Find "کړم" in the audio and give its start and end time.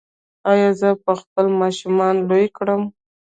2.57-2.81